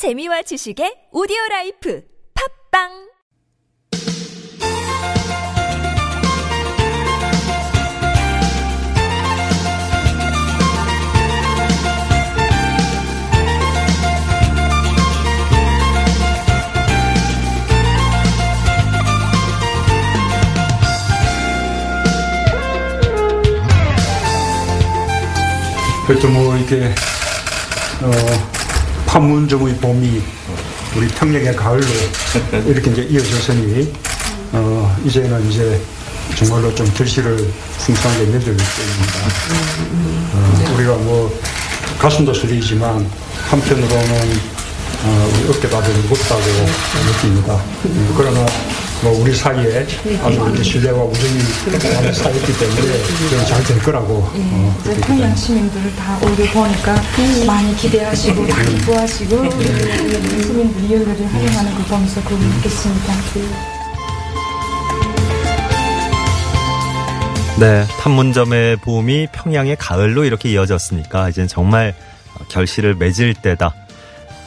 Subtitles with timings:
[0.00, 2.02] 재미와 지식의 오디오 라이프
[2.72, 2.88] 팝빵!
[26.06, 26.86] 그래도 뭐 이렇게
[28.00, 28.49] 어,
[29.10, 30.22] 판문점의 봄이
[30.96, 31.84] 우리 평양의 가을로
[32.64, 33.92] 이렇게 이제 이어졌으니
[34.52, 35.80] 어, 이제는 이제
[36.36, 37.36] 정말로 좀 결실을
[37.78, 39.18] 풍성하게 맺을 때입니다.
[40.32, 41.40] 어, 우리가 뭐
[41.98, 43.04] 가슴도 소리지만
[43.48, 44.40] 한편으로는
[45.02, 46.42] 어, 어깨가 좀 무겁다고
[47.06, 47.54] 느낍니다.
[47.86, 48.46] 음, 그러나
[49.02, 49.86] 뭐 우리 사이에
[50.22, 51.38] 아주 이렇게 신뢰와 우정이
[51.94, 56.96] 많이 쌓였기 때문에 잘 될 거라고 어, 이제 그렇게 평양 시민들 다 오늘 보니까
[57.46, 63.14] 많이 기대하시고 다 기뻐하시고 우리 시민들이 열렬히 활용하는 걸 보면서 그걸 느꼈습니다.
[67.58, 71.94] 네, 판문점의 봄이 평양의 가을로 이렇게 이어졌으니까 이젠 정말
[72.48, 73.74] 결실을 맺을 때다.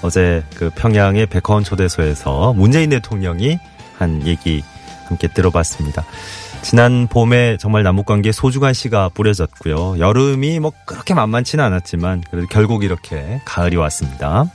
[0.01, 3.59] 어제 그 평양의 백화원 초대소에서 문재인 대통령이
[4.03, 4.63] 한 얘기
[5.07, 6.05] 함께 들어봤습니다.
[6.61, 9.99] 지난 봄에 정말 남북 관계에 소중한 씨가 뿌려졌고요.
[9.99, 14.45] 여름이 뭐 그렇게 만만치는 않았지만 그래도 결국 이렇게 가을이 왔습니다.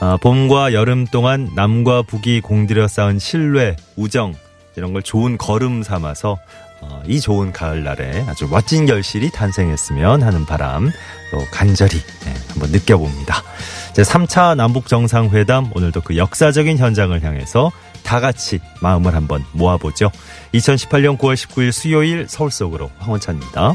[0.00, 4.34] 아, 봄과 여름 동안 남과 북이 공들여 쌓은 신뢰, 우정
[4.76, 6.38] 이런 걸 좋은 걸음 삼아서
[6.80, 10.90] 어, 이 좋은 가을날에 아주 멋진 결실이 탄생했으면 하는 바람
[11.30, 13.42] 또 간절히 네, 한번 느껴봅니다.
[13.92, 17.70] 제 3차 남북 정상회담 오늘도 그 역사적인 현장을 향해서
[18.04, 20.10] 다 같이 마음을 한번 모아보죠.
[20.52, 23.74] 2018년 9월 19일 수요일 서울 속으로 황원찬입니다.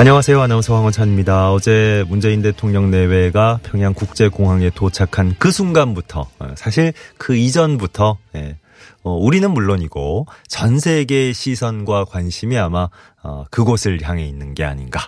[0.00, 0.40] 안녕하세요.
[0.40, 1.52] 아나운서 황원찬입니다.
[1.52, 8.58] 어제 문재인 대통령 내외가 평양 국제공항에 도착한 그 순간부터, 어, 사실 그 이전부터, 예,
[9.02, 12.88] 어, 우리는 물론이고 전 세계의 시선과 관심이 아마
[13.22, 15.00] 어, 그곳을 향해 있는 게 아닌가.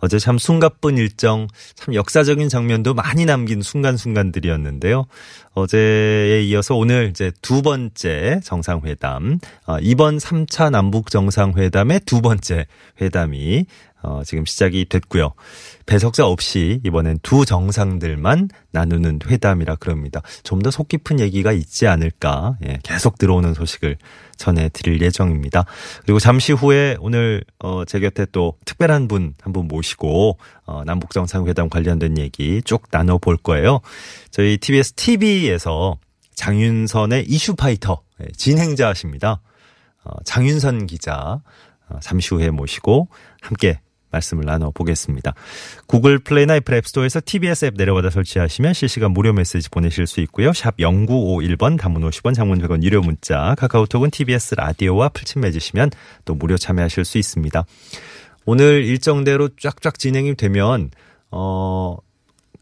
[0.00, 5.04] 어제 참 숨가쁜 일정, 참 역사적인 장면도 많이 남긴 순간순간들이었는데요.
[5.54, 12.66] 어제에 이어서 오늘 이제 두 번째 정상회담, 어, 이번 3차 남북 정상회담의 두 번째
[13.00, 13.66] 회담이
[14.04, 15.32] 어, 지금 시작이 됐고요.
[15.86, 20.22] 배석자 없이 이번엔 두 정상들만 나누는 회담이라 그럽니다.
[20.42, 22.56] 좀 더 속 깊은 얘기가 있지 않을까.
[22.66, 23.98] 예, 계속 들어오는 소식을
[24.42, 25.64] 전해드릴 예정입니다.
[26.02, 31.12] 그리고 잠시 후에 오늘 어, 제 곁에 또 특별한 분 한 분 모시고 어, 남북
[31.12, 33.80] 정상회담 관련된 얘기 쭉 나눠볼 거예요.
[34.30, 35.98] 저희 TBS TV에서
[36.34, 39.40] 장윤선의 이슈파이터 예, 진행자십니다.
[40.04, 41.40] 어, 장윤선 기자
[41.88, 43.08] 어, 잠시 후에 모시고
[43.40, 43.80] 함께
[44.12, 45.34] 말씀을 나눠보겠습니다.
[45.86, 50.52] 구글 플레이나 애플 앱스토어에서 TBS 앱 내려받아 설치하시면 실시간 무료 메시지 보내실 수 있고요.
[50.52, 55.90] 샵 0951번 단문 50원 장문 100원 유료 문자 카카오톡은 TBS 라디오와 플친 맺으시면
[56.24, 57.64] 또 무료 참여하실 수 있습니다.
[58.44, 60.90] 오늘 일정대로 쫙쫙 진행이 되면
[61.30, 61.96] 어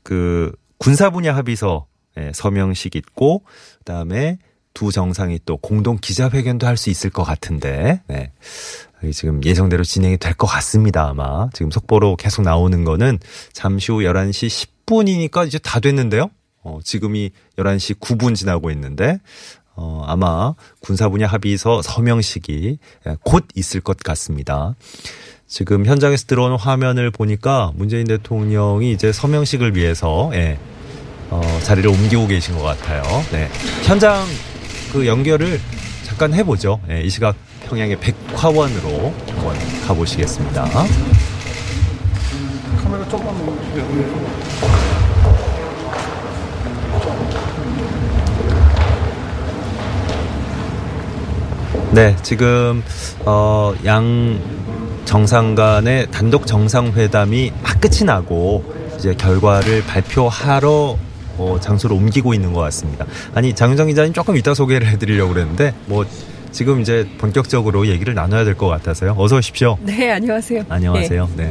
[0.02, 1.86] 그 군사 분야 합의서
[2.18, 3.44] 예, 서명식 있고
[3.78, 4.38] 그다음에
[4.74, 8.32] 두 정상이 또 공동 기자회견도 할 수 있을 것 같은데 네.
[9.12, 11.48] 지금 예정대로 진행이 될 것 같습니다, 아마.
[11.54, 13.18] 지금 속보로 계속 나오는 거는
[13.52, 16.30] 잠시 후 11시 10분이니까 이제 다 됐는데요.
[16.62, 19.18] 어, 지금이 11시 9분 지나고 있는데,
[19.74, 22.78] 어, 아마 군사 분야 합의서 서명식이
[23.24, 24.74] 곧 있을 것 같습니다.
[25.46, 30.58] 지금 현장에서 들어오는 화면을 보니까 문재인 대통령이 이제 서명식을 위해서, 예,
[31.30, 33.02] 어, 자리를 옮기고 계신 것 같아요.
[33.32, 33.48] 네.
[33.84, 34.26] 현장
[34.92, 35.60] 그 연결을
[36.02, 36.80] 잠깐 해보죠.
[36.90, 37.36] 예, 이 시각
[37.66, 39.56] 평양의 백화원으로 한번
[39.86, 40.64] 가보시겠습니다.
[42.82, 43.34] 카메라 좀만
[51.92, 52.84] 네, 지금
[53.24, 54.38] 어, 양
[55.04, 58.64] 정상 간의 단독 정상회담이 막 끝이 나고
[58.96, 60.96] 이제 결과를 발표하러
[61.40, 63.06] 어, 장소를 옮기고 있는 것 같습니다.
[63.34, 66.04] 아니 장윤정 기자님 조금 이따 소개를 해드리려고 그랬는데 뭐
[66.52, 69.14] 지금 이제 본격적으로 얘기를 나눠야 될 것 같아서요.
[69.16, 69.78] 어서 오십시오.
[69.80, 70.64] 네, 안녕하세요.
[70.68, 71.30] 안녕하세요.
[71.36, 71.50] 네.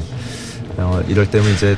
[0.78, 1.76] 어, 이럴 때면 이제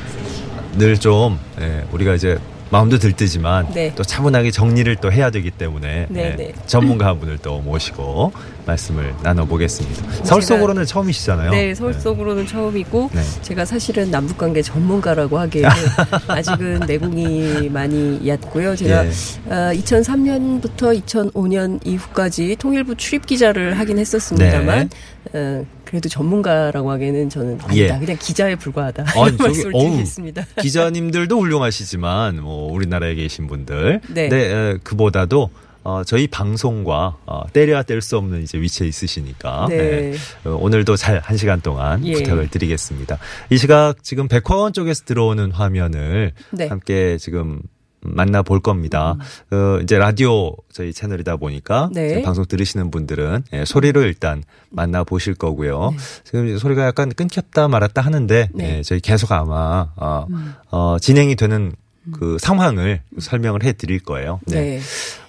[0.76, 2.38] 늘 좀, 예, 우리가 이제
[2.72, 3.92] 마음도 들뜨지만 네.
[3.94, 6.52] 또 차분하게 정리를 또 해야 되기 때문에 네, 예, 네.
[6.66, 8.32] 전문가 한 분을 또 모시고
[8.64, 10.24] 말씀을 나눠보겠습니다.
[10.24, 11.50] 서울 제가- 속으로는 처음이시잖아요.
[11.50, 13.20] 네, 서울 속으로는 처음이고 네.
[13.42, 15.70] 제가 사실은 남북관계 전문가라고 하기에는
[16.28, 18.74] 아직은 내공이 많이 얕고요.
[18.74, 19.10] 제가 예.
[19.50, 24.88] 아, 2003년부터 2005년 이후까지 통일부 출입 기자를 하긴 했었습니다만
[25.34, 27.76] 어, 그래도 전문가라고 하기에는 저는 아니다.
[27.76, 27.98] 예.
[27.98, 29.04] 그냥 기자에 불과하다.
[29.08, 30.46] 아니, 이런 저기, 말씀을 어우, 드리겠습니다.
[30.62, 34.30] 기자님들도 훌륭하시지만 뭐 우리나라에 계신 분들, 네.
[34.32, 35.50] 에, 그보다도
[35.84, 39.76] 어, 저희 방송과 어, 때려야 뗄 수 없는 이제 위치에 있으시니까 네.
[39.76, 42.14] 예, 어, 오늘도 잘 한 시간 동안 예.
[42.14, 43.18] 부탁을 드리겠습니다.
[43.50, 46.68] 이 시각 지금 백화원 쪽에서 들어오는 화면을 네.
[46.68, 47.60] 함께 지금
[48.02, 49.16] 만나 볼 겁니다.
[49.50, 52.08] 어, 이제 라디오 저희 채널이다 보니까 네.
[52.08, 55.94] 지금 방송 들으시는 분들은 예, 소리로 일단 만나 보실 거고요.
[56.24, 58.78] 지금 이제 소리가 약간 끊겼다 말았다 하는데 네.
[58.78, 60.26] 예, 저희 계속 아마 어,
[60.70, 61.72] 어, 진행이 되는
[62.12, 64.40] 그 상황을 설명을 해 드릴 거예요.
[64.46, 64.80] 네.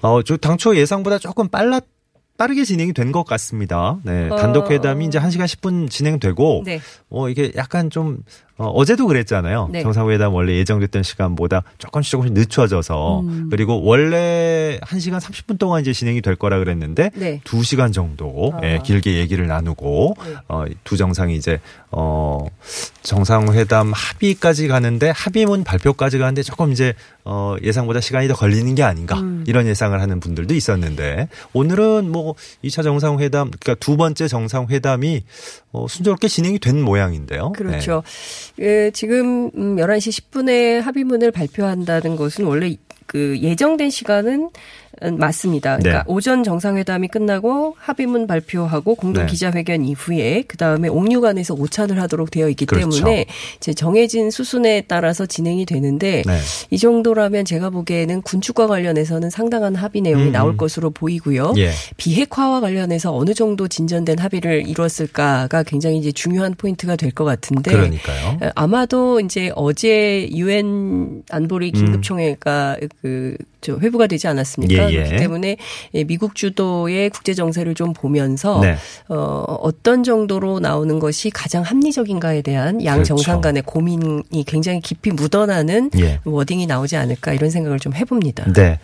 [0.02, 1.80] 어, 저 당초 예상보다 조금 빨라
[2.36, 4.00] 빠르게 진행이 된 것 같습니다.
[4.04, 4.28] 네.
[4.28, 6.82] 어, 단독 회담이 이제 1시간 10분 진행되고 네.
[7.12, 8.24] 어, 이게 약간 좀,
[8.58, 9.70] 어, 어제도 그랬잖아요.
[9.72, 9.82] 네.
[9.82, 13.48] 정상회담 원래 예정됐던 시간보다 조금씩 조금씩 늦춰져서, 음.
[13.50, 17.42] 그리고 원래 1시간 30분 동안 이제 진행이 될 거라 그랬는데, 네.
[17.46, 18.60] 2시간 정도, 아.
[18.64, 20.36] 예, 길게 얘기를 나누고, 네.
[20.50, 21.60] 어, 두 정상이 이제,
[21.90, 22.46] 어,
[23.02, 26.94] 정상회담 합의까지 가는데, 합의문 발표까지 가는데 조금 이제,
[27.26, 29.44] 어, 예상보다 시간이 더 걸리는 게 아닌가, 음.
[29.48, 35.24] 이런 예상을 하는 분들도 있었는데, 오늘은 뭐, 2차 정상회담, 그러니까 두 번째 정상회담이,
[35.74, 37.52] 어, 순조롭게 진행이 된 모양인데요.
[37.52, 38.04] 그렇죠.
[38.60, 42.76] 예, 지금 음, 11시 10분에 합의문을 발표한다는 것은 원래
[43.08, 44.50] 그 예정된 시간은 음,
[45.18, 45.78] 맞습니다.
[45.78, 46.14] 그러니까 네.
[46.14, 49.32] 오전 정상회담이 끝나고 합의문 발표하고 공동 네.
[49.32, 52.90] 기자회견 이후에 그 다음에 옥류관에서 오찬을 하도록 되어 있기 그렇죠.
[52.92, 53.26] 때문에
[53.58, 56.38] 이제 정해진 수순에 따라서 진행이 되는데 네.
[56.70, 60.58] 이 정도라면 제가 보기에는 군축과 관련해서는 상당한 합의 내용이 음, 나올 음.
[60.58, 61.54] 것으로 보이고요.
[61.58, 61.72] 예.
[61.98, 68.40] 비핵화와 관련해서 어느 정도 진전된 합의를 이루었을까가 굉장히 이제 중요한 포인트가 될 것 같은데 그러니까요.
[68.42, 74.86] 에, 아마도 이제 어제 유엔 안보리 긴급총회가 그 저 회부가 되지 않았습니까?
[74.86, 74.90] 음.
[74.92, 74.98] 예, 예.
[74.98, 75.58] 그렇기 때문에
[75.94, 78.76] 예, 미국 주도의 국제 정세를 좀 보면서 네.
[79.10, 79.16] 어,
[79.62, 83.16] 어떤 정도로 나오는 것이 가장 합리적인가에 대한 양 그렇죠.
[83.16, 86.20] 정상 간의 고민이 굉장히 깊이 묻어나는 예.
[86.26, 88.52] 워딩이 나오지 않을까 이런 생각을 좀 해봅니다.
[88.54, 88.80] 네.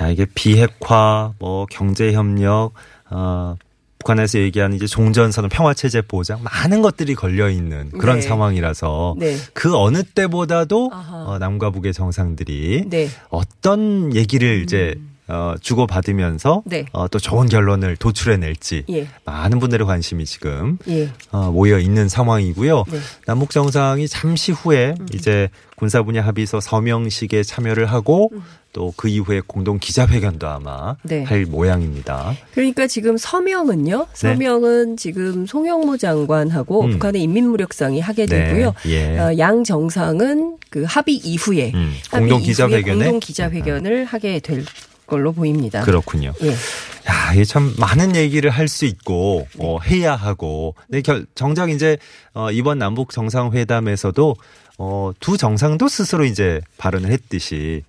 [0.00, 2.72] 야, 이게 비핵화, 뭐, 경제 협력,
[3.10, 3.56] 어,
[4.00, 8.22] 북한에서 얘기하는 이제 종전선언, 평화체제 보장, 많은 것들이 걸려 있는 그런 네.
[8.22, 9.36] 상황이라서 네.
[9.52, 11.24] 그 어느 때보다도 아하.
[11.26, 13.08] 어, 남과 북의 정상들이 네.
[13.28, 14.94] 어떤 얘기를 이제
[15.30, 16.84] 어, 주고 받으면서 네.
[16.92, 19.08] 어, 또 좋은 결론을 도출해낼지 예.
[19.24, 21.08] 많은 분들의 관심이 지금 예.
[21.30, 22.84] 어, 모여 있는 상황이고요.
[22.88, 22.96] 네.
[22.96, 23.02] 음.
[23.26, 28.30] 남북 정상이 잠시 후에 이제 군사 분야 합의서 서명식에 참여를 하고
[28.72, 30.96] 또그 이후에 공동 기자회견도 아마 음.
[31.02, 31.24] 네.
[31.24, 32.36] 할 모양입니다.
[32.52, 34.06] 그러니까 지금 서명은요.
[34.12, 36.88] 서명은 지금 송영무 장관하고 네.
[36.88, 36.92] 음.
[36.92, 38.74] 북한의 인민무력상이 하게 되고요.
[38.84, 38.90] 네.
[38.90, 39.18] 예.
[39.18, 43.04] 어, 양 정상은 그 합의 이후에 음, 합의 공동 이후에 기자회견에?
[43.04, 44.64] 공동 기자회견을 하게 될
[45.10, 45.82] 걸로 보입니다.
[45.82, 46.32] 그렇군요.
[46.42, 46.52] 예.
[46.52, 50.74] 야, 이게 참 많은 얘기를 할 수 있고 어, 해야 하고.
[50.86, 51.98] 근데 결, 정작 이제
[52.32, 54.36] 어, 이번 남북 정상회담에서도
[54.78, 57.82] 어, 두 정상도 스스로 이제 발언을 했듯이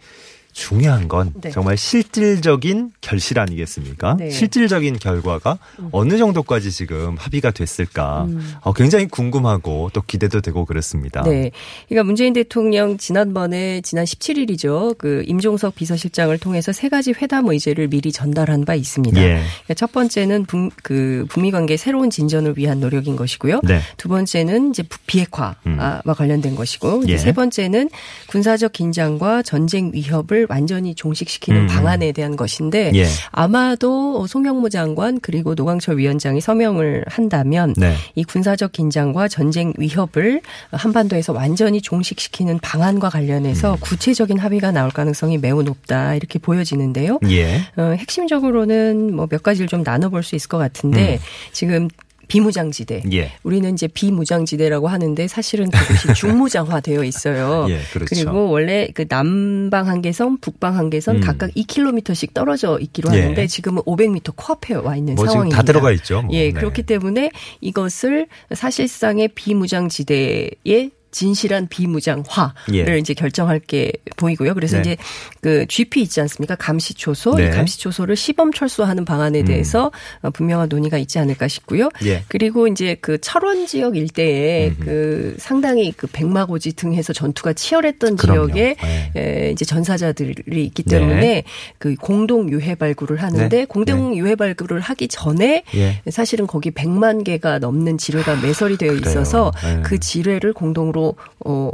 [0.53, 1.49] 중요한 건 네.
[1.51, 4.15] 정말 실질적인 결실 아니겠습니까?
[4.17, 4.29] 네.
[4.29, 5.57] 실질적인 결과가
[5.91, 8.25] 어느 정도까지 지금 합의가 됐을까?
[8.25, 8.53] 음.
[8.61, 11.23] 어, 굉장히 궁금하고 또 기대도 되고 그렇습니다.
[11.23, 11.51] 네.
[11.87, 14.97] 그러니까 문재인 대통령 지난번에 지난 17일이죠.
[14.97, 19.19] 그 임종석 비서실장을 통해서 세 가지 회담 의제를 미리 전달한 바 있습니다.
[19.21, 19.41] 예.
[19.63, 23.61] 그러니까 첫 번째는 북, 그 북미 관계 새로운 진전을 위한 노력인 것이고요.
[23.63, 23.79] 네.
[23.97, 25.77] 두 번째는 이제 부- 비핵화와 음.
[26.15, 27.17] 관련된 것이고 예.
[27.17, 27.89] 세 번째는
[28.27, 31.67] 군사적 긴장과 전쟁 위협을 완전히 종식시키는 음.
[31.67, 33.05] 방안에 대한 것인데 예.
[33.31, 37.95] 아마도 송영무 장관 그리고 노광철 위원장이 서명을 한다면 네.
[38.15, 43.11] 이 군사적 긴장과 전쟁 위협을 한반도에서 완전히 종식시키는 방안과 음.
[43.11, 47.19] 관련해서 구체적인 합의가 나올 가능성이 매우 높다 이렇게 보여지는데요.
[47.29, 47.61] 예.
[47.75, 51.19] 어, 핵심적으로는 뭐 몇 가지를 좀 나눠볼 수 있을 것 같은데
[51.53, 51.87] 지금
[52.31, 53.03] 비무장지대.
[53.11, 53.31] 예.
[53.43, 57.65] 우리는 이제 비무장지대라고 하는데 사실은 그것이 중무장화되어 있어요.
[57.69, 58.15] 예, 그렇죠.
[58.15, 61.21] 리고 원래 그 남방 한계선, 북방 한계선 음.
[61.21, 63.19] 각각 2km씩 떨어져 있기로 예.
[63.19, 65.57] 하는데 지금은 500m 코앞에 와 있는 뭐 상황입니다.
[65.57, 66.21] 다 들어가 있죠.
[66.21, 66.33] 뭐.
[66.33, 66.51] 예, 네.
[66.51, 72.97] 그렇기 때문에 이것을 사실상의 비무장지대의 진실한 비무장화를 예.
[72.97, 74.53] 이제 결정할 게 보이고요.
[74.53, 74.81] 그래서 네.
[74.81, 74.97] 이제
[75.41, 76.55] 그 GP 있지 않습니까?
[76.55, 77.47] 감시 초소, 네.
[77.47, 79.91] 이 감시 초소를 시범 철수하는 방안에 대해서
[80.21, 81.89] 어, 분명한 논의가 있지 않을까 싶고요.
[82.05, 82.23] 예.
[82.27, 88.47] 그리고 이제 그 철원 지역 일대에 그 상당히 그 백마고지 등 해서 전투가 치열했던 그럼요.
[88.47, 89.11] 지역에 네.
[89.15, 90.97] 에, 이제 전사자들이 있기 네.
[90.99, 91.43] 때문에
[91.77, 93.65] 그 공동 유해 발굴을 하는데 네.
[93.65, 96.01] 공동 유해 발굴을 하기 전에 예.
[96.09, 98.93] 사실은 거기 100만 개가 넘는 지뢰가 매설이 되어.
[98.93, 99.81] 있어서 네.
[99.83, 101.00] 그 지뢰를 공동으로
[101.45, 101.71] 어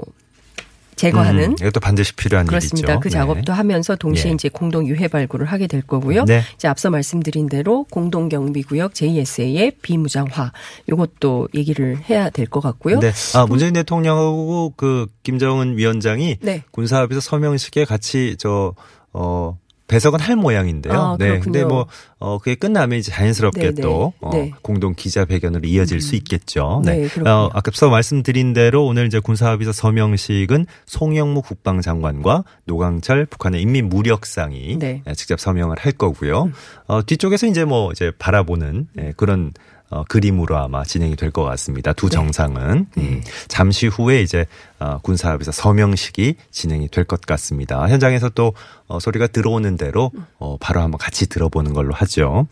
[0.95, 2.93] 제거하는 음, 이것도 반드시 필요한 그렇습니다.
[2.93, 2.99] 일이죠.
[2.99, 3.13] 그 네.
[3.13, 4.33] 작업도 하면서 동시에 예.
[4.33, 6.25] 이제 공동 유해 발굴을 하게 될 거고요.
[6.25, 6.41] 네.
[6.55, 10.51] 이제 앞서 말씀드린 대로 공동 경비 구역 JSA의 비무장화
[10.89, 12.99] 요것도 얘기를 해야 될 것 같고요.
[12.99, 13.11] 네.
[13.35, 16.63] 아, 문재인 대통령하고 그 김정은 위원장이 네.
[16.71, 18.73] 군사합의서 서명식에 같이 저,
[19.13, 19.55] 어,
[19.87, 20.93] 배석은 할 모양인데요.
[20.93, 21.39] 아, 네.
[21.39, 21.87] 근데 뭐,
[22.19, 23.81] 어, 그게 끝나면 이제 자연스럽게 네, 네.
[23.81, 24.51] 또, 어, 네.
[24.61, 26.81] 공동 기자회견으로 이어질 수 있겠죠.
[26.83, 27.29] 네, 그렇군요.
[27.29, 35.01] 어, 아까서 말씀드린 대로 오늘 이제 군사합의서 서명식은 송영무 국방장관과 노강철 북한의 인민무력상이 네.
[35.05, 35.09] 음.
[35.09, 36.51] 예, 직접 서명을 할 거고요.
[36.87, 39.53] 어, 뒤쪽에서 이제 뭐 이제 바라보는 예, 그런
[39.89, 41.93] 어, 그림으로 아마 진행이 될 것 같습니다.
[41.93, 42.15] 두 네.
[42.15, 44.45] 정상은 음, 잠시 후에 이제
[44.79, 47.87] 어, 군사합의서 서명식이 진행이 될 것 같습니다.
[47.87, 48.53] 현장에서 또
[48.87, 52.47] 어, 소리가 들어오는 대로 어, 바로 한번 같이 들어보는 걸로 하죠.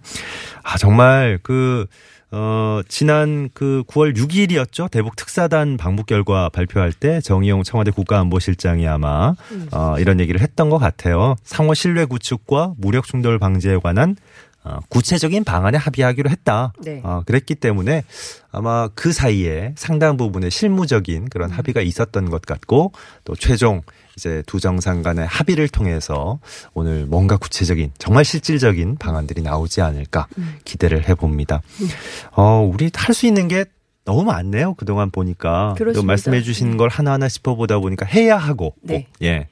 [0.63, 1.85] 아 정말 그
[2.31, 4.91] 어, 지난 그 9월 6일이었죠.
[4.91, 9.35] 대북 특사단 방북 결과 발표할 때 정의용 청와대 국가안보실장이 아마
[9.71, 11.35] 어, 이런 얘기를 했던 것 같아요.
[11.43, 14.15] 상호 신뢰 구축과 무력 충돌 방지에 관한 어,
[14.89, 16.73] 구체적인 방안에 합의하기로 했다.
[16.83, 17.01] 네.
[17.03, 18.03] 어, 그랬기 때문에
[18.51, 22.91] 아마 그 사이에 상당 부분의 실무적인 그런 합의가 있었던 것 같고
[23.23, 23.81] 또 최종
[24.17, 26.39] 이제 두 정상 간의 합의를 통해서
[26.73, 30.27] 오늘 뭔가 구체적인 정말 실질적인 방안들이 나오지 않을까
[30.63, 31.61] 기대를 해봅니다.
[32.31, 33.65] 어, 우리 할 수 있는 게
[34.05, 34.75] 너무 많네요.
[34.75, 35.69] 그동안 보니까.
[35.69, 36.05] 또 그렇습니다.
[36.07, 38.75] 말씀해 주신 걸 하나하나 짚어보다 보니까 해야 하고.
[38.81, 39.03] 네.
[39.03, 39.25] 꼭.
[39.25, 39.47] 예.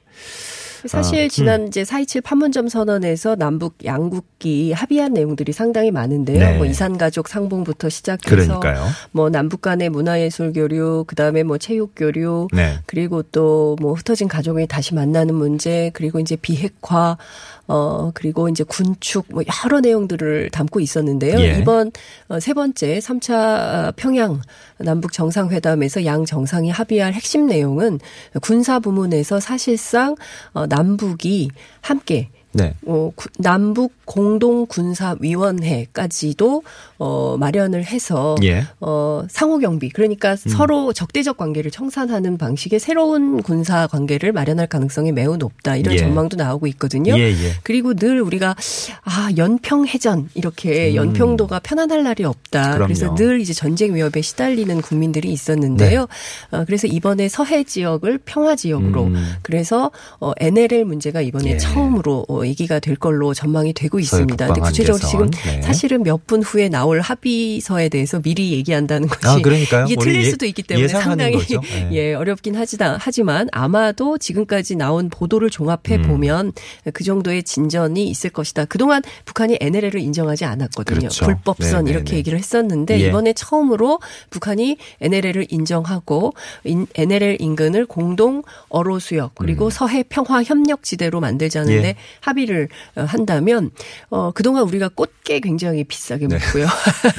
[0.86, 6.38] 사실 아, 지난 이제 4.27 판문점 선언에서 남북 양국이 합의한 내용들이 상당히 많은데요.
[6.38, 6.56] 네.
[6.56, 8.84] 뭐 이산 가족 상봉부터 시작해서 그러니까요.
[9.12, 12.78] 뭐 남북 간의 문화예술 교류, 그다음에 뭐 체육 교류, 네.
[12.86, 17.16] 그리고 또 뭐 흩어진 가족이 다시 만나는 문제, 그리고 이제 비핵화,
[17.66, 21.38] 어 그리고 이제 군축 뭐 여러 내용들을 담고 있었는데요.
[21.40, 21.58] 예.
[21.60, 21.92] 이번
[22.28, 24.40] 어, 세 번째 3차 평양
[24.78, 28.00] 남북 정상회담에서 양 정상이 합의할 핵심 내용은
[28.42, 30.14] 군사 부문에서 사실상
[30.52, 32.74] 어, 남북이 함께 네.
[32.86, 36.62] 어, 구- 남북 공동 군사 위원회까지도
[36.98, 38.64] 어, 마련을 해서 예.
[38.80, 45.36] 어, 상호 경비 그러니까 서로 적대적 관계를 청산하는 방식의 새로운 군사 관계를 마련할 가능성이 매우
[45.36, 45.98] 높다 이런 예.
[45.98, 47.14] 전망도 나오고 있거든요.
[47.18, 47.52] 예, 예.
[47.62, 48.54] 그리고 늘 우리가
[49.02, 52.60] 아 연평 해전 이렇게 연평도가 편안할 날이 없다.
[52.66, 52.72] 음.
[52.74, 52.86] 그럼요.
[52.86, 56.06] 그래서 늘 이제 전쟁 위협에 시달리는 국민들이 있었는데요.
[56.52, 59.18] 어, 그래서 이번에 서해 지역을 평화 지역으로 네.
[59.18, 59.32] 음.
[59.42, 61.56] 그래서 어, NLL 문제가 이번에 예.
[61.58, 64.46] 처음으로 어, 얘기가 될 걸로 전망이 되고 있습니다.
[64.46, 65.30] 근데 구체적으로 지금.
[65.30, 65.62] 네.
[65.62, 69.84] 사실은 몇 분 후에 나올 합의서에 대해서 미리 얘기한다는 것이 아, 그러니까요.
[69.86, 71.60] 이게 틀릴 예- 수도 있기 때문에 상당히 거죠.
[71.74, 71.88] 예.
[71.92, 76.02] 예, 어렵긴 하지다, 하지만 아마도 지금까지 나온 보도를 종합해 음.
[76.02, 76.52] 보면
[76.94, 78.64] 그 정도의 진전이 있을 것이다.
[78.66, 80.98] 그동안 북한이 NLL을 인정하지 않았거든요.
[81.00, 81.26] 그렇죠.
[81.26, 82.16] 불법선 네, 네, 이렇게 네.
[82.18, 83.08] 얘기를 했었는데 예.
[83.08, 86.32] 이번에 처음으로 북한이 NLL을 인정하고
[86.64, 91.84] 인- NLL 인근을 공동 어로 수역 그리고 서해 평화 협력 지대로 만들자는데 음.
[91.84, 91.96] 예.
[92.20, 93.70] 합 의를 어, 한다면
[94.10, 96.36] 어 그동안 우리가 꽃게 굉장히 비싸게 네.
[96.36, 96.66] 먹고요.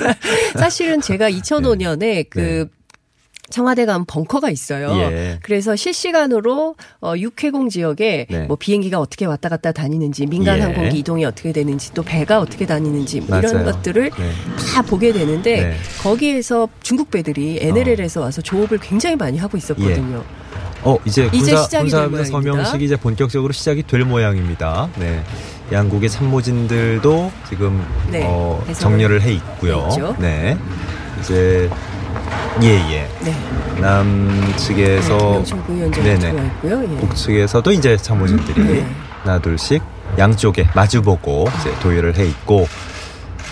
[0.57, 2.67] 사실은 제가 2005년에 그
[3.50, 4.89] 청와대 가면 벙커가 있어요.
[4.98, 5.39] 예.
[5.43, 8.45] 그래서 실시간으로 어 육해공 지역에 네.
[8.45, 10.62] 뭐 비행기가 어떻게 왔다 갔다 다니는지 민간 예.
[10.63, 13.65] 항공기 이동이 어떻게 되는지 또 배가 어떻게 다니는지 뭐 이런.
[13.65, 14.31] 것들을 네.
[14.74, 15.75] 다 보게 되는데 네.
[16.01, 20.24] 거기에서 중국 배들이 NLL에서 와서 조업을 굉장히 많이 하고 있었거든요.
[20.86, 22.32] 어, 이제 군사, 군사합의서 모양입니다.
[22.32, 24.88] 서명식이 이제 본격적으로 시작이 될 모양입니다.
[24.98, 25.24] 네.
[25.72, 29.88] 양국의 참모진들도 지금 네, 어, 정렬을 해 있고요.
[29.89, 30.15] 있죠.
[30.20, 30.56] 네.
[31.20, 31.68] 이제
[32.62, 33.10] 예, 예.
[33.24, 33.36] 네.
[33.82, 36.20] 남측에서 부위원장이 네네.
[36.32, 36.84] 들어와 있고요.
[36.84, 36.98] 예.
[37.00, 38.88] 북측에서도 이제 참모진들이 네.
[39.24, 39.82] 하나 둘씩
[40.20, 42.68] 양쪽에 마주보고 이제 도의를 해 있고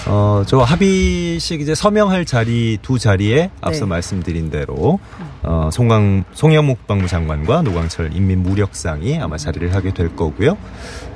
[0.05, 3.89] 어, 저 합의식 이제 서명할 자리 두 자리에 앞서 네.
[3.89, 4.99] 말씀드린 대로
[5.43, 10.57] 어, 송강 송영묵 국방부 장관과 노광철 인민 무력상이 아마 자리를 하게 될 거고요.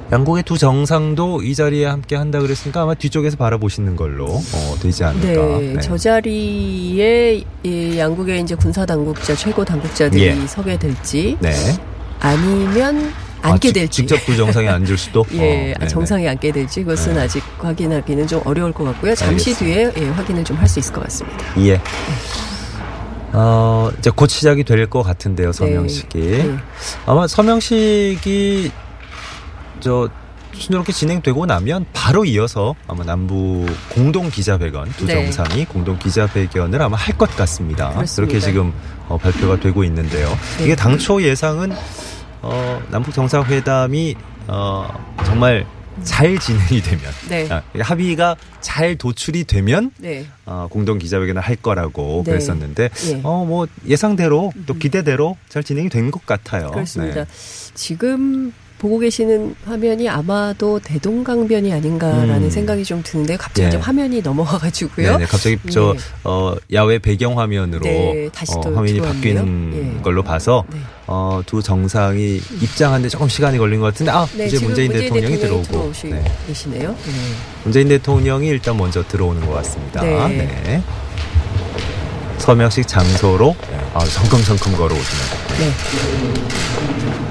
[0.09, 5.59] 양국의 두 정상도 이 자리에 함께 한다 그랬으니까 아마 뒤쪽에서 바라보시는 걸로 어, 되지 않을까.
[5.59, 10.47] 네, 저 자리에 이 양국의 이제 군사 당국자 최고 당국자들이 예.
[10.47, 11.51] 서게 될지 네.
[12.21, 15.25] 아니면 아, 앉게 직- 될지 직접 두 정상에 앉을 수도.
[15.33, 15.87] 예, 어, 네네.
[15.87, 17.21] 정상에 앉게 될지 그것은 네.
[17.21, 19.15] 아직 확인하기는 좀 어려울 것 같고요.
[19.15, 19.91] 잠시 알겠습니다.
[19.93, 21.37] 뒤에 예, 확인을 좀 할 수 있을 것 같습니다.
[21.59, 21.79] 예.
[23.33, 26.19] 어, 이제 곧 시작이 될 것 같은데요, 서명식이.
[26.19, 26.57] 네.
[27.05, 28.71] 아마 서명식이
[29.81, 30.09] 저
[30.53, 35.13] 순조롭게 진행되고 나면 바로 이어서 아마 남부 공동 기자회견 두 네.
[35.31, 37.89] 정상이 공동 기자회견을 아마 할 것 같습니다.
[37.91, 38.15] 그렇습니다.
[38.15, 38.73] 그렇게 지금
[39.07, 40.35] 어, 발표가 되고 있는데요.
[40.57, 40.63] 네.
[40.65, 41.73] 이게 당초 예상은
[42.41, 44.15] 어, 남북 정상회담이
[44.47, 44.87] 어,
[45.25, 45.65] 정말
[46.03, 47.47] 잘 진행이 되면 네.
[47.51, 50.27] 아, 합의가 잘 도출이 되면 네.
[50.45, 52.31] 어, 공동 기자회견을 할 거라고 네.
[52.31, 53.21] 그랬었는데 예.
[53.23, 56.69] 어뭐 예상대로 또 기대대로 잘 진행이 된 것 같아요.
[56.71, 57.25] 그렇습니다.
[57.25, 57.29] 네.
[57.73, 62.49] 지금 보고 계시는 화면이 아마도 대동강변이 아닌가라는 음.
[62.49, 63.67] 생각이 좀 드는데 갑자기 예.
[63.69, 65.13] 이제 화면이 넘어와가지고요.
[65.13, 65.99] 네네, 갑자기 저 네.
[66.23, 69.01] 어, 야외 배경 화면으로 네, 다시 어, 또 화면이.
[69.01, 70.01] 바뀐 예.
[70.01, 70.79] 걸로 봐서 네.
[71.07, 75.37] 어, 두 정상이 입장하는데 조금 시간이 걸린 것 같은데 아 네, 이제 지금 문재인 대통령이
[75.37, 76.23] 들어오고 들어오시 네.
[76.47, 76.89] 계시네요.
[76.89, 77.11] 네.
[77.63, 80.03] 문재인 대통령이 일단 먼저 들어오는 것 같습니다.
[80.03, 80.27] 네.
[80.63, 80.83] 네.
[82.37, 83.55] 서명식 장소로
[83.93, 85.23] 아, 성큼성큼 걸어오시는.
[85.59, 87.26] 네.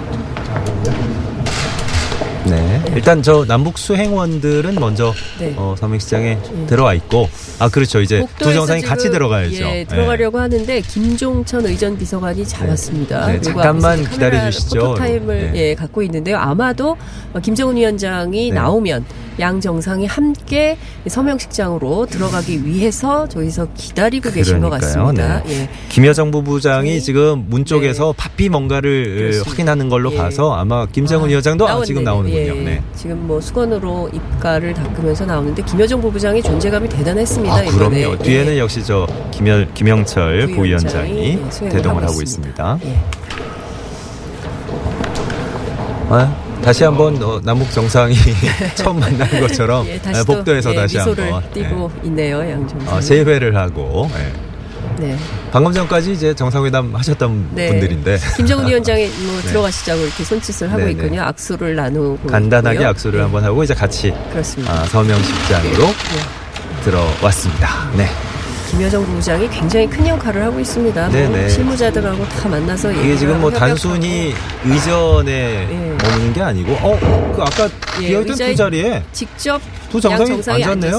[2.47, 2.66] 네.
[2.95, 5.55] 일단 저 남북 수행원들은 먼저 네.
[5.57, 7.29] 어, 서명시장에 들어와 있고
[7.59, 9.65] 아 그렇죠 이제 두 정상이 같이 들어가야죠.
[9.65, 13.27] 예, 들어가려고 하는데 김종천 의전 비서관이 잡았습니다.
[13.27, 14.79] 네, 그리고 잠깐만 기다려 주시죠.
[14.81, 15.59] 포토타임을 네.
[15.71, 16.37] 예, 갖고 있는데요.
[16.39, 16.97] 아마도
[17.33, 18.55] 어, 김정은 위원장이 네.
[18.55, 19.05] 나오면
[19.39, 25.05] 양 정상이 함께 서명식장으로 들어가기 위해서 저기서 기다리고 계신 것 그러니까요.
[25.05, 25.43] 같습니다.
[25.45, 25.63] 네.
[25.63, 25.69] 예.
[25.91, 27.01] 김여정 부부장이 네.
[27.01, 29.51] 지금 문 쪽에서 팝피 뭔가를 그렇습니다.
[29.51, 30.17] 확인하는 걸로 예.
[30.17, 31.85] 봐서 아마 김정은 아, 위원장도 아.
[31.85, 32.55] 지금 나오는군요.
[32.67, 32.83] 예, 네.
[32.95, 37.55] 지금 뭐 수건으로 입가를 닦으면서 나오는데 김여정 부부장의 존재감이 대단했습니다.
[37.55, 38.01] 아, 이번에.
[38.03, 38.19] 그럼요.
[38.19, 38.59] 뒤에는 예.
[38.59, 42.27] 역시 저 김여, 김영철 부위원장이, 예, 수행을 대동을 하고 있습니다.
[42.27, 42.79] 있습니다.
[42.85, 43.27] 예.
[46.09, 48.15] 아, 다시 한번 어, 남북 정상이
[48.77, 52.97] 처음 만난 것처럼 예, 아, 다시 또, 복도에서 예, 다시 한번 띠고 있네요, 양 정상.
[52.97, 54.46] 어, 세회를 하고 예.
[54.99, 55.17] 네.
[55.53, 57.69] 방금 전까지 이제 정상회담 하셨던 네.
[57.69, 59.49] 분들인데 김정은 위원장이 뭐 네.
[59.49, 60.91] 들어가시자고 이렇게 손짓을 하고 네네.
[60.93, 61.23] 있군요.
[61.23, 62.89] 악수를 나누고 간단하게 있고요.
[62.89, 64.73] 악수를 네, 한번 하고 이제 같이 그렇습니다.
[64.73, 66.83] 아, 서명식장으로 네.
[66.85, 67.91] 들어왔습니다.
[67.97, 68.09] 네.
[68.71, 71.01] 김여정 부부장이 굉장히 큰 역할을 하고 있습니다.
[71.01, 71.49] 뭐 네네.
[71.49, 73.51] 실무자들하고 다 만나서 이게 지금 뭐.
[73.51, 74.35] 단순히
[74.65, 75.97] 의전에 예.
[76.03, 77.69] 머무는 게 아니고 어 그 아까
[78.01, 79.61] 예, 비어있던 의자에 두 자리에 직접
[79.91, 80.99] 두 정상이, 양 정상이 앉았네요.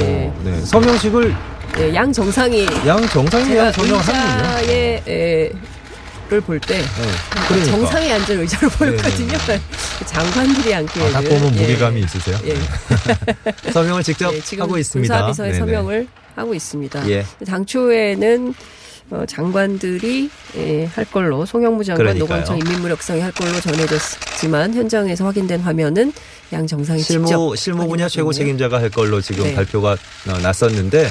[0.00, 0.26] 예.
[0.26, 0.60] 어, 네.
[0.64, 1.34] 서명식을
[1.78, 4.56] 예, 양 정상이 양 정상이 제가 그냥 서명하는군요.
[4.58, 5.52] 의자에 에,
[6.30, 6.84] 를볼 때 네.
[7.48, 7.70] 그러니까.
[7.70, 9.38] 정상이 앉은 의자로 보였거든요.
[10.04, 11.60] 장관들이 앉게 아, 딱 되는, 보면 예.
[11.62, 12.38] 무게감이 있으세요.
[12.44, 12.54] 예.
[13.72, 15.14] 서명을 직접 예, 하고 있습니다.
[15.14, 15.58] 군사비서에 네네.
[15.58, 16.06] 서명을
[16.36, 17.08] 하고 있습니다.
[17.10, 17.24] 예.
[17.46, 18.54] 당초에는
[19.10, 22.40] 어, 장관들이 예, 할 걸로 송영무 장관, 그러니까요.
[22.40, 26.12] 노광철 인민무력상이 할 걸로 전해졌지만 현장에서 확인된 화면은
[26.52, 28.34] 양 정상이 실무 실무 분야 최고.
[28.34, 29.54] 책임자가 할 걸로 지금 네.
[29.54, 31.08] 발표가 어, 났었는데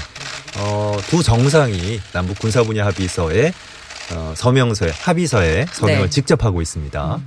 [0.58, 3.54] 어, 두 정상이 남북 군사 분야 합의서에
[4.14, 6.10] 어, 서명서에 합의서에 서명을 네.
[6.10, 7.20] 직접 하고 있습니다.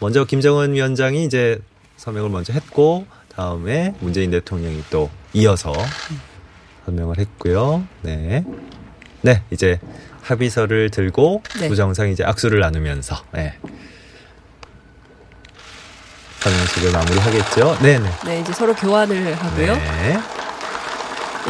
[0.00, 1.58] 먼저 김정은 위원장이 이제
[1.96, 5.72] 서명을 먼저 했고 다음에 문재인 대통령이 또 이어서
[6.84, 7.86] 서명을 했고요.
[8.02, 8.44] 네.
[9.22, 9.78] 네, 이제
[10.22, 11.68] 합의서를 들고 네.
[11.68, 13.54] 두 정상이 이제 악수를 나누면서 네.
[16.40, 17.78] 서명식을 마무리하겠죠.
[17.80, 18.10] 네, 네.
[18.26, 19.74] 네, 이제 서로 교환을 하고요.
[19.76, 20.18] 네.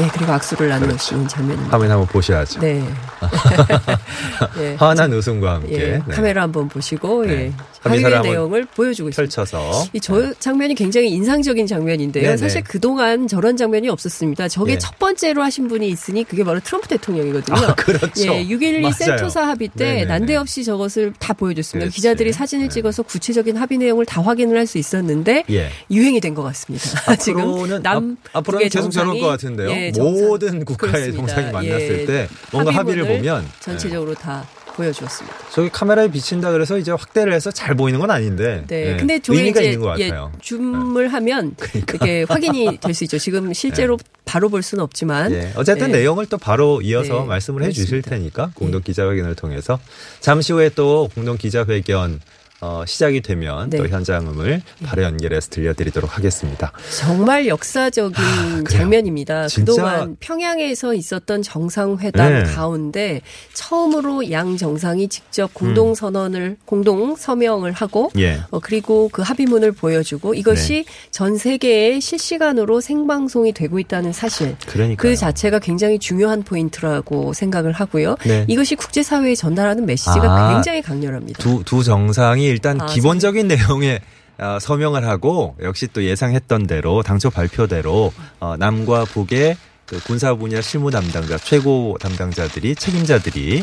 [0.01, 1.27] 예, 그리고 악수를 나누는 그렇죠.
[1.29, 1.73] 장면입니다.
[1.77, 2.61] 화면 한번 보셔야죠.
[2.61, 2.83] 네.
[4.59, 4.75] 예.
[4.75, 6.03] 환한 웃음과 함께 예, 네.
[6.11, 7.33] 카메라 한번 보시고 네.
[7.33, 7.53] 예.
[7.81, 9.23] 합의서를 합의 한번 내용을 보여주고 있습니다.
[9.37, 12.25] 펼쳐서 이저 장면이 굉장히 인상적인 장면인데요.
[12.25, 12.37] 네네.
[12.39, 14.49] 사실 그동안 저런 장면이 없었습니다.
[14.49, 14.79] 저게 예.
[14.79, 17.57] 첫 번째로 하신 분이 있으니 그게 바로 트럼프 대통령이거든요.
[17.57, 18.23] 아, 그렇죠.
[18.35, 18.93] 예, 6.12 맞아요.
[18.95, 20.05] 센토사 합의 때 네네네.
[20.07, 21.85] 난데없이 저것을 다 보여줬습니다.
[21.85, 21.95] 그렇지.
[21.97, 22.75] 기자들이 사진을 네.
[22.75, 25.69] 찍어서 구체적인 합의 내용을 다 확인을 할 수 있었는데 예.
[25.91, 27.15] 유행이 된 것 같습니다.
[27.21, 29.69] 지금 남 앞, 앞으로는 계속 저럴 것 같은데요.
[29.87, 31.17] 예, 정상- 모든 국가의 그렇습니다.
[31.35, 32.07] 정상이 만났을 예.
[32.07, 35.37] 때 뭔가 합의를 보면 전체적으로 다 보여주었습니다.
[35.39, 35.45] 네.
[35.53, 38.93] 저기 카메라에 비친다 그래서 이제 확대를 해서 잘 보이는 건 아닌데 네.
[38.93, 40.31] 예, 근데 의미가 이제 있는 것 예, 같아요.
[40.33, 40.39] 네.
[40.43, 43.19] 줌을 하면 이렇게 확인이 될 수 있죠.
[43.19, 45.99] 지금 실제로 바로 볼 수는 없지만 예, 어쨌든 예.
[45.99, 48.03] 내용을 또 바로 이어서 네, 말씀을 해 주실.
[48.03, 49.79] 테니까 공동 기자회견을 통해서
[50.19, 52.19] 잠시 후에 또 공동 기자회견
[52.65, 53.77] 어, 시작이 되면 네.
[53.77, 56.73] 또 현장음을 바로 연결해서 들려드리도록 하겠습니다.
[56.99, 59.49] 정말 역사적인 장면입니다.
[59.49, 62.43] 진짜- 그동안 평양에서 있었던 정상회담 네.
[62.45, 63.21] 가운데
[63.53, 68.21] 처음으로 양 정상이 직접 공동 선언을 공동 서명을 하고 음.
[68.21, 68.41] 예.
[68.51, 70.93] 어, 그리고 그 합의문을 보여주고 이것이 네.
[71.11, 74.57] 전 세계에 실시간으로 생방송이 되고 있다는 사실.
[74.67, 74.97] 그러니까요.
[74.97, 78.17] 그 자체가 굉장히 중요한 포인트라고 생각을 하고요.
[78.25, 78.47] 네.
[78.49, 81.43] 이것이 국제사회에 전달하는 메시지가 아, 굉장히 강렬합니다.
[81.43, 84.01] 두, 두 정상이 일단 아, 기본적인 내용에
[84.39, 90.61] 어, 서명을 하고 역시 또 예상했던 대로 당초 발표대로 어, 남과 북의 그 군사 분야
[90.61, 93.63] 실무 담당자 최고 담당자들이 책임자들이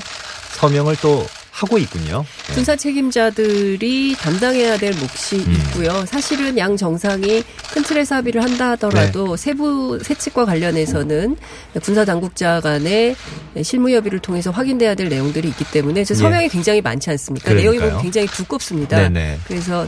[0.52, 1.26] 서명을 또
[1.62, 2.26] 하고 있군요.
[2.50, 2.54] 예.
[2.54, 5.52] 군사 책임자들이 담당해야 될 몫이 음.
[5.54, 6.06] 있고요.
[6.08, 9.44] 사실은 양 정상이 큰 틀에서 합의를 한다 하더라도 네.
[9.44, 11.38] 세부 세칙과 관련해서는
[11.84, 13.16] 군사 당국자 간의
[13.62, 17.54] 실무 협의를 통해서 확인돼야 될 내용들이 있기 때문에 저 서명이 굉장히 많지 않습니까?
[17.54, 17.80] 내용이 예.
[17.80, 17.90] 그러니까요.
[17.92, 18.98] 보면 굉장히 두껍습니다.
[18.98, 19.40] 네네.
[19.48, 19.88] 그래서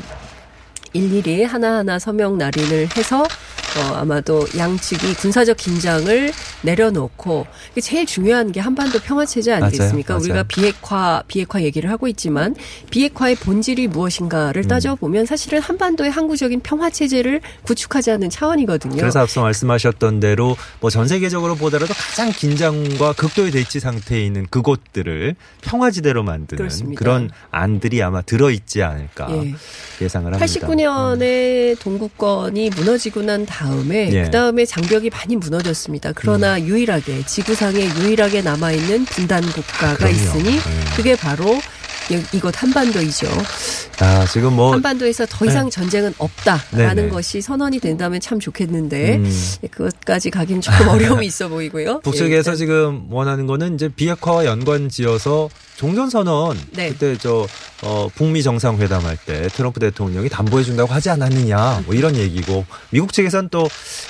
[0.94, 6.32] 일일이 하나하나 서명 날인을 해서 어, 아마도 양측이 군사적 긴장을
[6.64, 10.14] 내려놓고 이게 제일 중요한 게 한반도 평화 체제 아니겠습니까?
[10.16, 10.24] 맞아요.
[10.24, 12.56] 우리가 비핵화 비핵화 얘기를 하고 있지만
[12.90, 14.68] 비핵화의 본질이 무엇인가를 음.
[14.68, 18.96] 따져 보면 사실은 한반도의 항구적인 평화 체제를 구축하자는 차원이거든요.
[18.98, 25.36] 그래서 앞서 말씀하셨던 대로 뭐 전 세계적으로 보더라도 가장 긴장과 극도의 대치 상태에 있는 그곳들을
[25.62, 27.00] 평화지대로 만드는 그렇습니다.
[27.00, 29.56] 그런 안들이 아마 들어 있지 않을까 예.
[30.02, 30.46] 예상을 합니다.
[30.46, 34.20] 89년에 동구권이 무너지고 난 다음에 예.
[34.20, 34.24] 음.
[34.26, 36.12] 그 다음에 장벽이 많이 무너졌습니다.
[36.14, 40.14] 그러나 유일하게 지구상에 유일하게 남아 있는 분단 국가가 그럼요.
[40.16, 40.62] 있으니 예.
[40.96, 41.60] 그게 바로
[42.12, 43.28] 이- 이곳 한반도이죠.
[44.00, 47.10] 아, 지금 뭐 한반도에서 더 이상 전쟁은 없다라는 네네.
[47.10, 49.32] 것이 선언이 된다면 참 좋겠는데 음.
[49.72, 52.02] 그것까지 가긴 조금 어려움이 있어 보이고요.
[52.02, 56.90] 북측에서 예, 지금 원하는 거는 이제 비핵화와 연관지어서 종전 선언 네.
[56.90, 57.48] 그때 저
[57.84, 63.14] 어, 북미 정상회담 할 때 트럼프 대통령이 담보해 준다고 하지 않았느냐 뭐 이런 얘기고 미국
[63.14, 63.68] 측에서는 또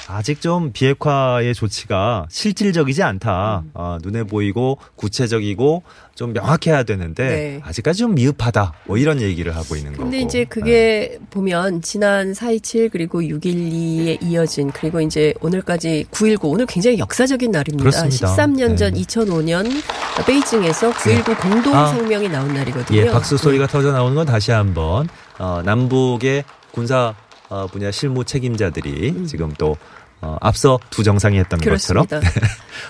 [0.07, 3.71] 아직 좀 비핵화의 조치가 실질적이지 않다 음.
[3.73, 5.83] 아, 눈에 보이고 구체적이고
[6.15, 7.59] 좀 명확해야 되는데 네.
[7.63, 10.45] 아직까지 좀 미흡하다 뭐 이런 얘기를 하고 있는 거고 근데 이제 네.
[10.45, 17.83] 그게 보면 지난 4.27 그리고 6.12에 이어진 그리고 이제 오늘까지 9.19 오늘 굉장히 역사적인 날입니다.
[17.89, 18.35] 그렇습니다.
[18.35, 19.01] 13년 전 네.
[19.01, 19.69] 2005년
[20.25, 21.87] 베이징에서 9.19 공동 아.
[21.87, 22.97] 성명이 나온 날이거든요.
[22.97, 27.13] 예, 박수 소리가 터져 나오는 건 다시 한번 어, 남북의 군사
[27.49, 29.75] 어, 분야 실무 책임자들이 지금 또
[30.21, 31.63] 어, 앞서 두 정상이 했던 음.
[31.63, 32.19] 그렇습니다.
[32.19, 32.33] 것처럼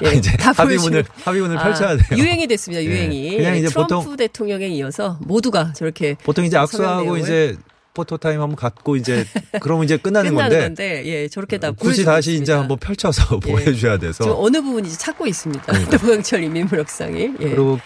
[0.04, 0.14] 네.
[0.18, 1.22] 이제 다 합의문을 보여주고.
[1.26, 2.18] 합의문을 아, 펼쳐야 돼요.
[2.18, 2.82] 유행이 됐습니다.
[2.84, 2.86] 예.
[2.86, 3.38] 유행이.
[3.38, 7.58] 그냥 이제 트럼프 보통- 대통령에 이어서 모두가 저렇게 보통 이제 악수하고 이제
[7.96, 9.26] photo time 한번 갖고 이제
[9.62, 12.60] 그러면 이제 끝나는, 끝나는 건데, 건데, 예, 저렇게 다 굳이 보여주고 다시 이제 있습니다.
[12.60, 13.52] 한번 펼쳐서 예.
[13.52, 15.74] 보여줘야 돼서 어느 부분인지 찾고 있습니다.
[16.02, 17.20] 노광철 인민무력상이.
[17.22, 17.30] 예.
[17.50, 17.80] 그리고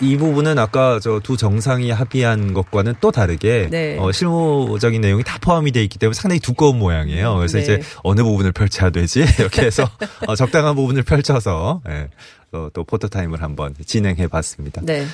[0.00, 3.96] 이 부분은 아까 저 두 정상이 합의한 것과는 또 다르게 네.
[3.98, 7.36] 어, 실무적인 내용이 다 포함이 돼 있기 때문에 상당히 두꺼운 모양이에요.
[7.36, 7.62] 그래서 네.
[7.62, 9.88] 이제 어느 부분을 펼쳐야 되지 이렇게 해서
[10.26, 12.08] 어, 적당한 부분을 펼쳐서 예,
[12.52, 14.80] 어, 또 photo time을 한번 진행해 봤습니다.
[14.84, 15.06] 네.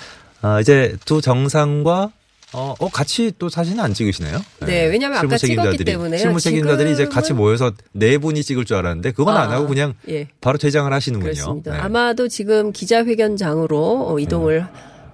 [0.43, 2.11] 아, 이제 두 정상과
[2.53, 4.41] 어, 어, 같이 또 사진은 안 찍으시네요.
[4.67, 6.19] 네, 왜냐면 아까 실무 찍었기 책임자들이- 때문에요.
[6.21, 9.95] 실무 책임자들이 이제 같이 모여서 네 분이 찍을 줄 알았는데 그건 안 아, 하고 그냥
[10.09, 10.29] 예.
[10.41, 11.33] 바로 퇴장을 하시는군요.
[11.33, 11.73] 그렇습니다.
[11.73, 11.79] 네.
[11.79, 14.67] 아마도 지금 기자회견장으로 어, 이동을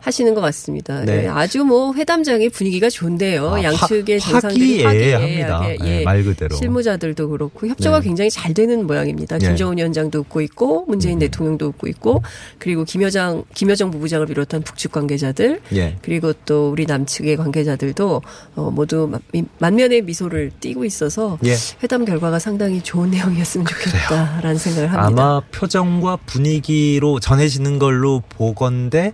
[0.02, 1.00] 하시는 것 같습니다.
[1.04, 1.22] 네.
[1.22, 3.48] 네, 아주 뭐 회담장의 분위기가 좋은데요.
[3.54, 5.58] 아, 양측의 화- 정상들이 화기애애합니다.
[5.60, 6.04] 화기애애하게, 네, 예.
[6.04, 6.56] 말 그대로.
[6.56, 8.06] 실무자들도 그렇고 협조가 네.
[8.08, 9.38] 굉장히 잘 되는 모양입니다.
[9.38, 9.46] 네.
[9.46, 11.20] 김정은 위원장도 웃고 있고 문재인 음.
[11.20, 12.22] 대통령도 웃고 있고
[12.58, 15.96] 그리고 김여장 김여정 부부장을 비롯한 북측 관계자들 예.
[16.02, 18.22] 그리고 또 우리 남측의 관계자들도
[18.56, 19.10] 어, 모두
[19.58, 21.54] 만면의 미소를 띠고 있어서 예.
[21.82, 25.22] 회담 결과가 상당히 좋은 내용이었으면 좋겠다라는 생각을 합니다.
[25.22, 29.12] 아마 표정과 분위기로 전해지는 걸로 보건데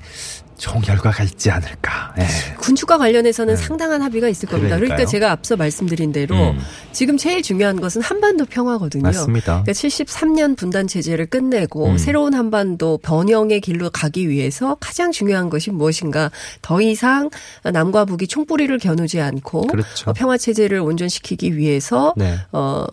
[0.58, 2.14] 좋은 결과가 있지 않을까.
[2.18, 2.26] 예.
[2.58, 3.62] 군축과 관련해서는 네.
[3.62, 4.76] 상당한 합의가 있을 겁니다.
[4.76, 5.06] 그러니까 그러니까요.
[5.06, 6.58] 제가 앞서 말씀드린 대로 음.
[6.92, 9.04] 지금 제일 중요한 것은 한반도 평화거든요.
[9.04, 9.62] 맞습니다.
[9.62, 11.98] 그러니까 73년 분단 체제를 끝내고 음.
[11.98, 16.30] 새로운 한반도 변형의 길로 가기 위해서 가장 중요한 것이 무엇인가?
[16.60, 17.30] 더 이상
[17.62, 20.10] 남과 북이 총뿌리를 겨누지 않고 그렇죠.
[20.10, 22.36] 어, 평화 체제를 온전시키기 위해서 네.
[22.52, 22.84] 어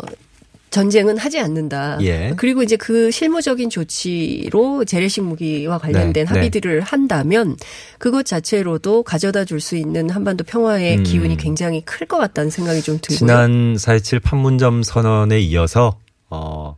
[0.75, 1.99] 전쟁은 하지 않는다.
[2.01, 2.33] 예.
[2.35, 6.25] 그리고 이제 그 실무적인 조치로 재래식 무기와 관련된 네, 네.
[6.25, 7.55] 합의들을 한다면
[7.97, 11.03] 그것 자체로도 가져다 줄 수 있는 한반도 평화의 음.
[11.03, 13.17] 기운이 굉장히 클 것 같다는 생각이 좀 들고요.
[13.17, 15.97] 지난 4.27 판문점 선언에 이어서
[16.29, 16.75] 어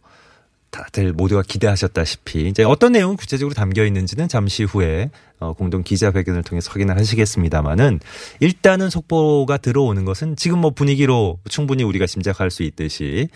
[0.69, 6.71] 다들 모두가 기대하셨다시피 이제 어떤 내용이 구체적으로 담겨 있는지는 잠시 후에 어, 공동 기자회견을 통해서
[6.71, 7.99] 확인을 하시겠습니다만은
[8.39, 13.27] 일단은 속보가 들어오는 것은 지금 뭐 분위기로 충분히 우리가 짐작할 수 있듯이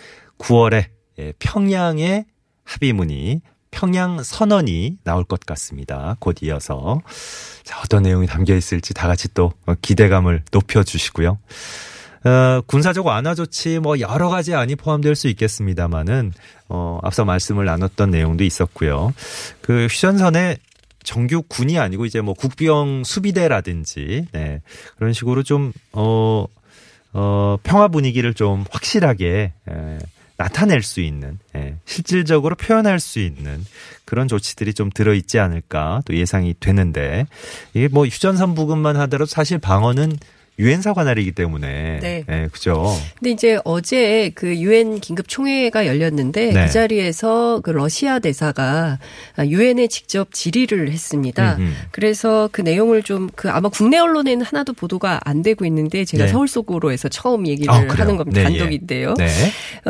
[0.42, 0.86] 9월에
[1.18, 2.26] 예, 평양의
[2.64, 6.16] 합의문이 평양 선언이 나올 것 같습니다.
[6.18, 7.00] 곧 이어서
[7.64, 11.38] 자, 어떤 내용이 담겨 있을지 다 같이 또 기대감을 높여 주시고요.
[12.24, 16.32] 어, 군사적 완화 조치 뭐 여러 가지 안이 포함될 수 있겠습니다만은
[16.68, 19.12] 어, 앞서 말씀을 나눴던 내용도 있었고요.
[19.60, 20.58] 그 휴전선에
[21.02, 24.60] 정규 군이 아니고 이제 뭐 국병 수비대라든지 네.
[24.96, 26.46] 그런 식으로 좀 어,
[27.12, 29.98] 어, 평화 분위기를 좀 확실하게 에,
[30.42, 33.64] 나타낼 수 있는 예, 실질적으로 표현할 수 있는
[34.04, 37.26] 그런 조치들이 좀 들어 있지 않을까 또 예상이 되는데
[37.74, 40.16] 이게 뭐 휴전선 부근만 하더라도 사실 방어는
[40.58, 41.98] 유엔사 관할이기 때문에.
[42.00, 42.24] 네.
[42.28, 42.94] 예, 그죠.
[43.18, 46.66] 근데 이제 어제 그 유엔 긴급 총회가 열렸는데 네.
[46.66, 48.98] 그 자리에서 그 러시아 대사가
[49.38, 51.56] 유엔에 직접 질의를 했습니다.
[51.56, 51.76] 음, 음.
[51.90, 56.30] 그래서 그 내용을 좀 그 아마 국내 언론에는 하나도 보도가 안 되고 있는데 제가 네.
[56.30, 57.78] 서울 속으로에서 처음 얘기를 아?
[57.88, 58.40] 하는 겁니다.
[58.40, 58.58] 네, 예.
[58.58, 59.14] 단독인데요.
[59.14, 59.28] 네.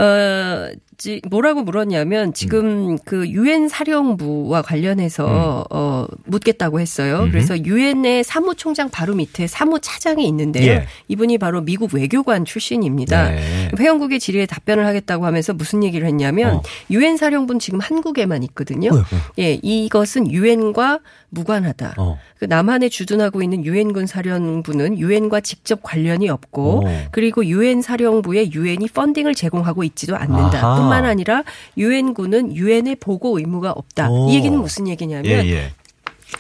[0.01, 5.92] 어, 지- 뭐라고 물었냐면 지금 그 유엔 사령부와 관련해서 어
[6.25, 7.29] 묻겠다고 했어요.
[7.31, 10.73] 그래서 유엔의 사무총장 바로 밑에 사무차장이 있는데요.
[10.73, 10.87] 예.
[11.09, 13.31] 이분이 바로 미국 외교관 출신입니다.
[13.31, 13.71] 네.
[13.79, 16.63] 회원국의 질의에 답변을 하겠다고 하면서 무슨 얘기를 했냐면 어.
[16.91, 18.91] 유엔 사령부는 지금 한국에만 있거든요.
[18.93, 19.03] 왜,
[19.37, 19.45] 왜?
[19.45, 21.95] 예, 이것은 유엔과 무관하다.
[21.97, 22.19] 어.
[22.39, 27.07] 그 남한에 주둔하고 있는 유엔군 사령부는 유엔과 직접 관련이 없고 어.
[27.11, 30.59] 그리고 유엔 사령부에 유엔이 펀딩을 제공하고 있지도 않는다.
[30.59, 30.77] 아하.
[30.77, 31.43] 뿐만 아니라
[31.79, 34.11] 유엔군은 유엔에 보고 의무가 없다.
[34.11, 34.29] 오.
[34.29, 35.73] 이 얘기는 무슨 얘기냐면 예, 예.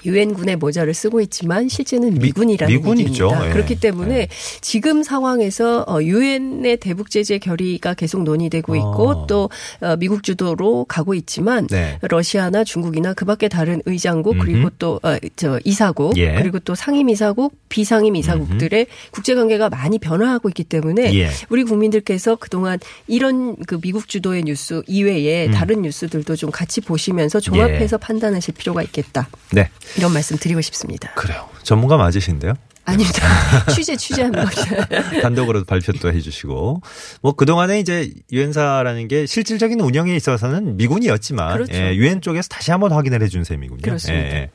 [0.04, 3.26] 유엔군의 모자를 쓰고 있지만 실제는 미군이라는 미군이죠.
[3.26, 3.48] 얘기입니다.
[3.48, 3.52] 예.
[3.52, 4.28] 그렇기 때문에 예.
[4.60, 9.26] 지금 상황에서 어, 유엔의 대북 제재 결의가 계속 논의되고 있고 어.
[9.26, 9.50] 또
[9.80, 11.98] 어, 미국 주도로 가고 있지만 네.
[12.02, 14.44] 러시아나 중국이나 그밖에 다른 의장국 음흠.
[14.44, 16.34] 그리고 또저 이사국 예.
[16.34, 21.30] 그리고 또 상임 이사국 비상임 이사국들의 국제 관계가 많이 변화하고 있기 때문에 예.
[21.48, 25.52] 우리 국민들께서 그동안 이런 그 미국 주도의 뉴스 이외에 음.
[25.52, 29.28] 다른 뉴스들도 좀 같이 보시면서 종합해서 판단하실 필요가 있겠다.
[29.52, 29.68] 네.
[29.96, 31.12] 이런 말씀 드리고 싶습니다.
[31.14, 31.48] 그래요.
[31.62, 32.54] 전문가 맞으신데요?
[32.84, 33.22] 아닙니다.
[33.72, 34.86] 취재 취재하는 겁니다.
[35.22, 36.82] 단독으로도 발표 또 해주시고
[37.22, 41.74] 뭐 그동안에 이제 유엔사라는 게 실질적인 운영에 있어서는 미군이었지만 그렇죠.
[41.74, 43.82] 예, 유엔 쪽에서 다시 한번 확인을 해준 셈이군요.
[43.82, 44.26] 그렇습니다.
[44.26, 44.50] 예, 예.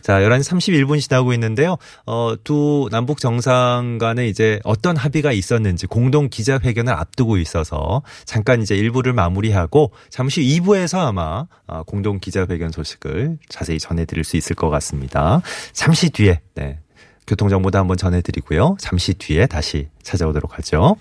[0.00, 1.76] 자, 11시 31분 지나고 있는데요.
[2.06, 8.76] 어, 두 남북 정상 간에 이제 어떤 합의가 있었는지 공동 기자회견을 앞두고 있어서 잠깐 이제
[8.76, 14.70] 1부를 마무리하고 잠시 후 2부에서 아마 아, 공동 기자회견 소식을 자세히 전해드릴 수 있을 것
[14.70, 15.42] 같습니다.
[15.72, 16.78] 잠시 뒤에 네.
[17.26, 18.76] 교통정보도 한번 전해드리고요.
[18.78, 20.96] 잠시 뒤에 다시 찾아오도록 하죠.